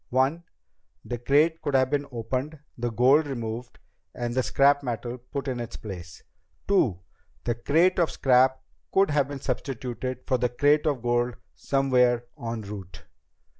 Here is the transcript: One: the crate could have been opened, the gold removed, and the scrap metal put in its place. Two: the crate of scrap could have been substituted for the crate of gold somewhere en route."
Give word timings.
One: 0.09 0.45
the 1.05 1.19
crate 1.19 1.61
could 1.61 1.75
have 1.75 1.91
been 1.91 2.07
opened, 2.11 2.57
the 2.75 2.89
gold 2.89 3.27
removed, 3.27 3.77
and 4.15 4.33
the 4.33 4.41
scrap 4.41 4.81
metal 4.81 5.19
put 5.19 5.47
in 5.47 5.59
its 5.59 5.77
place. 5.77 6.23
Two: 6.67 7.01
the 7.43 7.53
crate 7.53 7.99
of 7.99 8.09
scrap 8.09 8.63
could 8.91 9.11
have 9.11 9.27
been 9.27 9.41
substituted 9.41 10.23
for 10.25 10.39
the 10.39 10.49
crate 10.49 10.87
of 10.87 11.03
gold 11.03 11.35
somewhere 11.53 12.25
en 12.43 12.63
route." 12.63 13.03